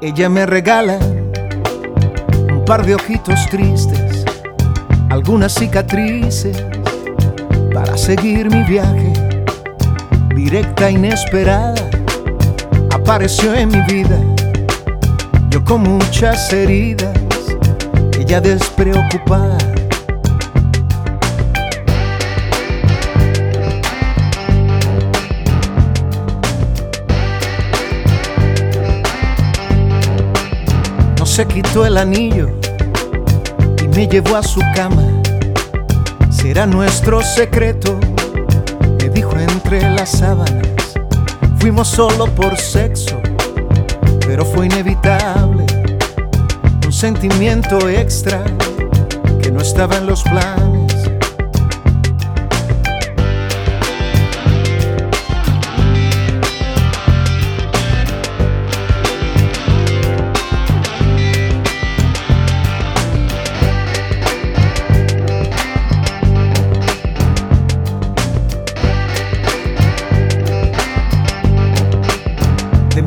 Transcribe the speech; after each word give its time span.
Ella 0.00 0.28
me 0.28 0.46
regala 0.46 0.96
un 2.52 2.64
par 2.64 2.86
de 2.86 2.94
ojitos 2.94 3.46
tristes, 3.50 4.24
algunas 5.10 5.52
cicatrices 5.52 6.56
para 7.74 7.96
seguir 7.96 8.48
mi 8.48 8.62
viaje. 8.62 9.12
Directa, 10.36 10.88
inesperada, 10.88 11.90
apareció 12.94 13.54
en 13.54 13.70
mi 13.70 13.80
vida. 13.92 14.20
Yo 15.50 15.64
con 15.64 15.82
muchas 15.82 16.52
heridas, 16.52 17.18
ella 18.16 18.40
despreocupada. 18.40 19.58
Se 31.38 31.46
quitó 31.46 31.86
el 31.86 31.96
anillo 31.96 32.48
y 33.80 33.86
me 33.96 34.08
llevó 34.08 34.34
a 34.34 34.42
su 34.42 34.58
cama. 34.74 35.04
Será 36.30 36.66
nuestro 36.66 37.22
secreto, 37.22 37.96
me 39.00 39.08
dijo 39.08 39.38
entre 39.38 39.88
las 39.88 40.10
sábanas. 40.10 40.66
Fuimos 41.60 41.86
solo 41.86 42.26
por 42.26 42.56
sexo, 42.58 43.20
pero 44.26 44.44
fue 44.44 44.66
inevitable. 44.66 45.64
Un 46.84 46.92
sentimiento 46.92 47.88
extra 47.88 48.42
que 49.40 49.52
no 49.52 49.60
estaba 49.60 49.96
en 49.98 50.06
los 50.08 50.24
planes. 50.24 50.87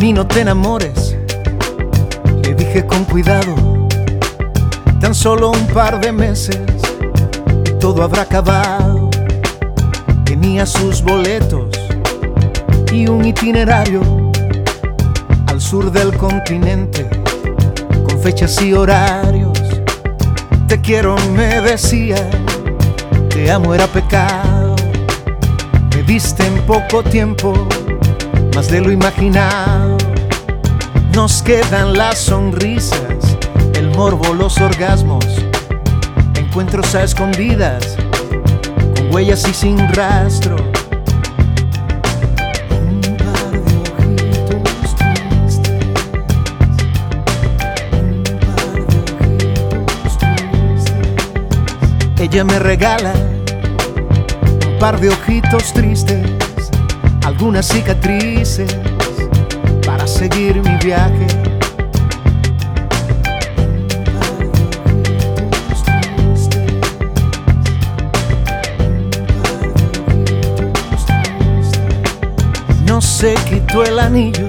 Mí 0.00 0.14
no 0.14 0.26
te 0.26 0.40
enamores, 0.40 1.14
le 2.42 2.54
dije 2.54 2.86
con 2.86 3.04
cuidado. 3.04 3.54
Tan 4.98 5.14
solo 5.14 5.50
un 5.50 5.66
par 5.66 6.00
de 6.00 6.10
meses 6.10 6.58
y 7.66 7.70
todo 7.78 8.02
habrá 8.02 8.22
acabado. 8.22 9.10
Tenía 10.24 10.64
sus 10.64 11.02
boletos 11.02 11.78
y 12.90 13.08
un 13.08 13.26
itinerario 13.26 14.00
al 15.46 15.60
sur 15.60 15.92
del 15.92 16.16
continente 16.16 17.06
con 18.08 18.18
fechas 18.20 18.60
y 18.62 18.72
horarios. 18.72 19.58
Te 20.66 20.80
quiero, 20.80 21.14
me 21.34 21.60
decía, 21.60 22.16
te 23.28 23.50
amo 23.50 23.74
era 23.74 23.86
pecado. 23.86 24.76
Me 25.94 26.02
viste 26.02 26.46
en 26.46 26.62
poco 26.62 27.02
tiempo 27.02 27.52
más 28.54 28.68
de 28.70 28.80
lo 28.80 28.90
imaginado. 28.90 29.96
Nos 31.14 31.42
quedan 31.42 31.96
las 31.96 32.18
sonrisas, 32.18 33.36
el 33.74 33.90
morbo, 33.90 34.32
los 34.34 34.58
orgasmos, 34.58 35.24
encuentros 36.36 36.94
a 36.94 37.04
escondidas, 37.04 37.96
con 38.96 39.12
huellas 39.14 39.46
y 39.48 39.54
sin 39.54 39.78
rastro. 39.94 40.56
Ella 52.18 52.44
me 52.44 52.58
regala 52.58 53.12
un 54.68 54.78
par 54.78 55.00
de 55.00 55.08
ojitos 55.08 55.72
tristes 55.72 56.39
algunas 57.40 57.68
cicatrices 57.68 58.76
para 59.86 60.06
seguir 60.06 60.56
mi 60.56 60.76
viaje. 60.76 61.26
No 72.84 73.00
se 73.00 73.34
quitó 73.48 73.84
el 73.84 73.98
anillo 73.98 74.46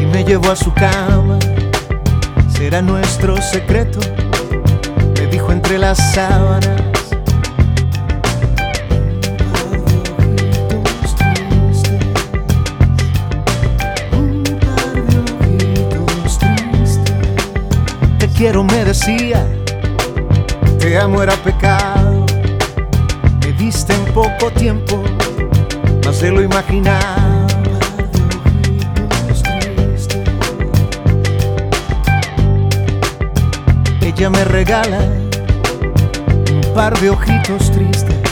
y 0.00 0.06
me 0.06 0.24
llevó 0.24 0.50
a 0.50 0.56
su 0.56 0.74
cama. 0.74 1.38
Será 2.48 2.82
nuestro 2.82 3.40
secreto, 3.40 4.00
me 5.20 5.28
dijo 5.28 5.52
entre 5.52 5.78
las 5.78 5.98
sábanas. 6.14 7.05
Quiero, 18.36 18.62
me 18.64 18.84
decía, 18.84 19.46
te 20.78 20.98
amo 20.98 21.22
era 21.22 21.34
pecado. 21.36 22.26
Me 23.40 23.52
diste 23.52 23.94
en 23.94 24.04
poco 24.12 24.50
tiempo, 24.50 25.02
más 26.04 26.20
de 26.20 26.30
lo 26.30 26.42
imaginado. 26.42 27.46
Ella 34.02 34.30
me 34.30 34.44
regala 34.44 35.00
un 36.50 36.74
par 36.74 36.98
de 37.00 37.10
ojitos 37.10 37.70
tristes 37.70 38.25